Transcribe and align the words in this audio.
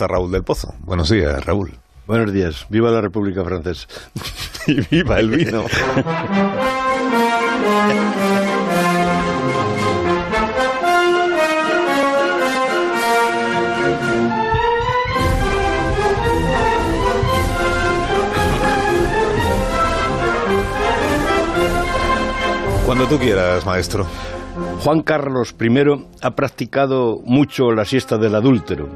está 0.00 0.14
Raúl 0.14 0.32
del 0.32 0.42
Pozo. 0.42 0.74
Buenos 0.78 1.10
días, 1.10 1.44
Raúl. 1.44 1.74
Buenos 2.06 2.32
días. 2.32 2.64
Viva 2.70 2.90
la 2.90 3.02
República 3.02 3.44
Francesa. 3.44 3.86
y 4.66 4.80
viva 4.90 5.20
el 5.20 5.28
vino. 5.28 5.64
Cuando 22.86 23.06
tú 23.06 23.18
quieras, 23.18 23.66
maestro. 23.66 24.06
Juan 24.82 25.02
Carlos 25.02 25.54
I 25.60 26.06
ha 26.22 26.30
practicado 26.30 27.20
mucho 27.22 27.72
la 27.72 27.84
siesta 27.84 28.16
del 28.16 28.34
adúltero 28.34 28.88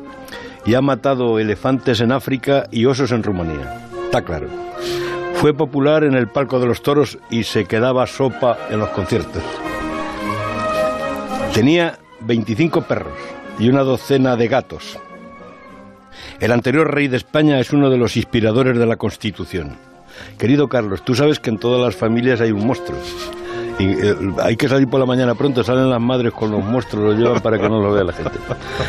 y 0.67 0.75
ha 0.75 0.81
matado 0.81 1.39
elefantes 1.39 2.01
en 2.01 2.13
África 2.13 2.67
y 2.71 2.87
osos 2.87 3.13
en 3.13 3.23
Rumanía. 3.23 3.89
Está 4.05 4.23
claro. 4.23 4.49
Fue 5.35 5.53
popular 5.53 6.05
en 6.05 6.15
el 6.15 6.29
palco 6.29 6.59
de 6.59 6.67
los 6.67 6.83
toros 6.83 7.19
y 7.31 7.45
se 7.45 7.67
quedaba 7.67 8.07
sopa 8.07 8.57
en 8.71 8.79
los 8.79 8.89
conciertos. 8.91 9.43
Tenía 11.53 11.99
25 12.21 12.83
perros 12.83 13.19
y 13.59 13.69
una 13.69 13.83
docena 13.83 14.37
de 14.37 14.49
gatos. 14.49 14.99
El 16.41 16.53
anterior 16.53 16.93
rey 16.93 17.09
de 17.09 17.17
España 17.17 17.61
es 17.61 17.73
uno 17.73 17.91
de 17.91 17.99
los 17.99 18.17
inspiradores 18.17 18.79
de 18.79 18.87
la 18.87 18.97
Constitución. 18.97 19.77
Querido 20.39 20.69
Carlos, 20.69 21.05
tú 21.05 21.15
sabes 21.15 21.41
que 21.41 21.51
en 21.51 21.59
todas 21.59 21.81
las 21.81 21.97
familias 21.97 22.41
hay 22.41 22.53
un 22.53 22.67
monstruo. 22.67 22.99
Y, 23.79 23.87
eh, 23.87 24.15
hay 24.41 24.57
que 24.57 24.69
salir 24.69 24.87
por 24.89 25.01
la 25.01 25.07
mañana 25.07 25.35
pronto, 25.35 25.65
salen 25.65 25.91
las 25.91 26.01
madres 26.01 26.33
con 26.33 26.51
los 26.51 26.65
monstruos, 26.65 27.07
los 27.07 27.19
llevan 27.19 27.43
para 27.43 27.59
que 27.59 27.69
no 27.69 27.81
lo 27.81 27.93
vea 27.93 28.05
la 28.05 28.13
gente. 28.13 28.39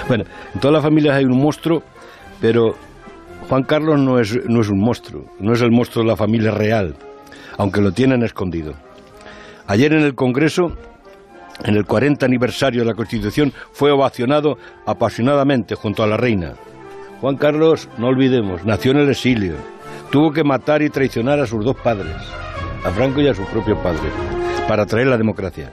Bueno, 0.08 0.26
en 0.54 0.60
todas 0.60 0.74
las 0.74 0.84
familias 0.84 1.16
hay 1.16 1.26
un 1.26 1.42
monstruo, 1.42 1.82
pero 2.40 2.76
Juan 3.50 3.64
Carlos 3.64 4.00
no 4.00 4.20
es, 4.20 4.38
no 4.48 4.62
es 4.62 4.70
un 4.70 4.80
monstruo, 4.80 5.26
no 5.40 5.54
es 5.54 5.62
el 5.62 5.72
monstruo 5.72 6.04
de 6.04 6.10
la 6.10 6.16
familia 6.16 6.52
real, 6.52 6.96
aunque 7.58 7.82
lo 7.82 7.92
tienen 7.92 8.24
escondido. 8.24 8.74
Ayer 9.68 9.94
en 9.94 10.04
el 10.04 10.14
Congreso, 10.14 10.68
en 11.64 11.76
el 11.76 11.86
40 11.86 12.24
aniversario 12.26 12.82
de 12.82 12.88
la 12.88 12.94
Constitución, 12.94 13.54
fue 13.72 13.92
ovacionado 13.92 14.58
apasionadamente 14.86 15.74
junto 15.74 16.04
a 16.04 16.08
la 16.08 16.18
reina. 16.18 16.54
Juan 17.22 17.38
Carlos, 17.38 17.90
no 17.98 18.08
olvidemos, 18.08 18.64
nació 18.66 18.92
en 18.92 18.98
el 18.98 19.10
exilio. 19.10 19.56
Tuvo 20.12 20.32
que 20.32 20.44
matar 20.44 20.84
y 20.84 20.90
traicionar 20.90 21.40
a 21.40 21.48
sus 21.48 21.66
dos 21.66 21.76
padres, 21.78 22.16
a 22.84 22.92
Franco 22.92 23.22
y 23.22 23.28
a 23.28 23.34
su 23.34 23.44
propio 23.46 23.82
padre 23.82 24.35
para 24.68 24.86
traer 24.86 25.08
la 25.08 25.18
democracia. 25.18 25.72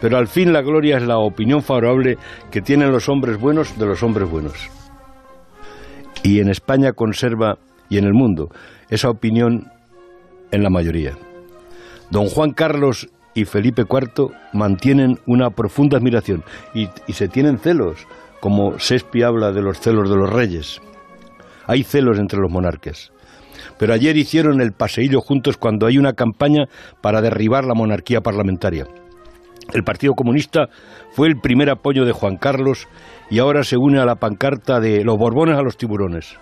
Pero 0.00 0.18
al 0.18 0.26
fin 0.26 0.52
la 0.52 0.62
gloria 0.62 0.96
es 0.96 1.04
la 1.04 1.18
opinión 1.18 1.62
favorable 1.62 2.18
que 2.50 2.60
tienen 2.60 2.90
los 2.90 3.08
hombres 3.08 3.38
buenos 3.38 3.78
de 3.78 3.86
los 3.86 4.02
hombres 4.02 4.28
buenos. 4.28 4.68
Y 6.22 6.40
en 6.40 6.48
España 6.48 6.92
conserva, 6.92 7.58
y 7.88 7.98
en 7.98 8.04
el 8.04 8.14
mundo, 8.14 8.48
esa 8.88 9.10
opinión 9.10 9.70
en 10.50 10.62
la 10.62 10.70
mayoría. 10.70 11.12
Don 12.10 12.26
Juan 12.26 12.52
Carlos 12.52 13.08
y 13.34 13.44
Felipe 13.44 13.82
IV 13.82 14.30
mantienen 14.52 15.18
una 15.26 15.50
profunda 15.50 15.98
admiración 15.98 16.44
y, 16.74 16.88
se 17.12 17.28
tienen 17.28 17.58
celos, 17.58 18.06
como 18.40 18.76
Shakespeare 18.78 19.26
habla 19.26 19.52
de 19.52 19.62
los 19.62 19.80
celos 19.80 20.10
de 20.10 20.16
los 20.16 20.30
reyes. 20.30 20.80
Hay 21.66 21.84
celos 21.84 22.18
entre 22.18 22.40
los 22.40 22.50
monarcas 22.50 23.12
pero 23.78 23.94
ayer 23.94 24.16
hicieron 24.16 24.60
el 24.60 24.72
paseillo 24.72 25.20
juntos 25.20 25.56
cuando 25.56 25.86
hay 25.86 25.98
una 25.98 26.12
campaña 26.12 26.66
para 27.00 27.20
derribar 27.20 27.64
la 27.64 27.74
monarquía 27.74 28.20
parlamentaria. 28.20 28.86
El 29.72 29.84
Partido 29.84 30.14
Comunista 30.14 30.68
fue 31.12 31.28
el 31.28 31.40
primer 31.40 31.70
apoyo 31.70 32.04
de 32.04 32.12
Juan 32.12 32.36
Carlos 32.36 32.88
y 33.30 33.38
ahora 33.38 33.64
se 33.64 33.76
une 33.76 34.00
a 34.00 34.04
la 34.04 34.16
pancarta 34.16 34.80
de 34.80 35.04
los 35.04 35.16
Borbones 35.16 35.56
a 35.56 35.62
los 35.62 35.76
tiburones. 35.76 36.36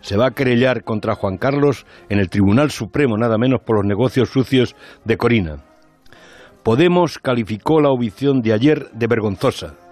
Se 0.00 0.16
va 0.16 0.26
a 0.26 0.30
querellar 0.30 0.84
contra 0.84 1.16
Juan 1.16 1.38
Carlos 1.38 1.84
en 2.08 2.20
el 2.20 2.30
Tribunal 2.30 2.70
Supremo, 2.70 3.16
nada 3.16 3.36
menos 3.38 3.60
por 3.60 3.76
los 3.76 3.84
negocios 3.84 4.28
sucios 4.28 4.76
de 5.04 5.16
Corina. 5.16 5.64
Podemos 6.62 7.18
calificó 7.18 7.80
la 7.80 7.88
audición 7.88 8.40
de 8.42 8.52
ayer 8.52 8.90
de 8.92 9.06
vergonzosa 9.06 9.87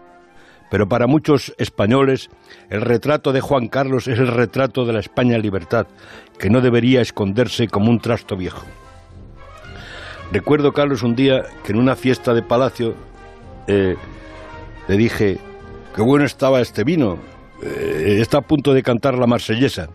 pero 0.71 0.89
para 0.89 1.07
muchos 1.07 1.55
españoles 1.59 2.29
el 2.71 2.81
retrato 2.81 3.33
de 3.33 3.41
Juan 3.41 3.69
Carlos 3.69 4.09
es 4.09 4.19
el 4.19 4.29
retrato 4.29 4.85
de 4.85 4.93
la 4.93 5.01
España 5.01 5.39
libertad, 5.39 5.87
que 6.39 6.51
no 6.51 6.61
debería 6.61 7.01
esconderse 7.01 7.69
como 7.69 7.91
un 7.91 8.01
trasto 8.01 8.37
viejo. 8.37 8.65
Recuerdo, 10.33 10.73
Carlos, 10.73 11.03
un 11.03 11.15
día 11.15 11.43
que 11.65 11.73
en 11.73 11.79
una 11.79 11.95
fiesta 11.95 12.35
de 12.35 12.43
palacio 12.43 12.95
eh, 13.69 13.95
le 14.89 14.97
dije, 14.97 15.39
qué 15.95 16.03
bueno 16.03 16.25
estaba 16.25 16.61
este 16.61 16.83
vino, 16.83 17.19
eh, 17.63 18.19
está 18.21 18.39
a 18.39 18.43
punto 18.43 18.75
de 18.75 18.83
cantar 18.83 19.17
la 19.17 19.27
marsellesa. 19.27 19.89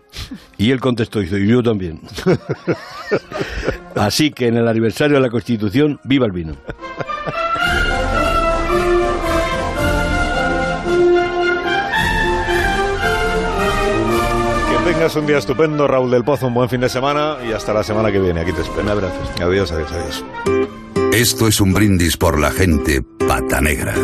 Y 0.56 0.70
él 0.70 0.80
contestó, 0.80 1.22
y 1.22 1.48
yo 1.48 1.62
también. 1.62 2.00
Así 3.94 4.30
que 4.30 4.46
en 4.46 4.56
el 4.56 4.68
aniversario 4.68 5.16
de 5.16 5.22
la 5.22 5.28
Constitución, 5.28 6.00
viva 6.04 6.26
el 6.26 6.32
vino. 6.32 6.54
Tengas 15.02 15.16
un 15.16 15.26
día 15.26 15.38
estupendo, 15.38 15.88
Raúl 15.88 16.12
del 16.12 16.22
Pozo, 16.22 16.46
un 16.46 16.54
buen 16.54 16.68
fin 16.68 16.80
de 16.80 16.88
semana 16.88 17.38
y 17.44 17.50
hasta 17.50 17.74
la 17.74 17.82
semana 17.82 18.12
que 18.12 18.20
viene. 18.20 18.40
Aquí 18.40 18.52
te 18.52 18.60
espero. 18.60 18.82
Un 18.82 18.88
abrazo. 18.88 19.16
Adiós, 19.40 19.72
adiós, 19.72 19.90
adiós. 19.90 20.24
Esto 21.12 21.48
es 21.48 21.60
un 21.60 21.72
brindis 21.72 22.16
por 22.16 22.38
la 22.38 22.52
gente 22.52 23.02
pata 23.26 23.60
negra. 23.60 23.94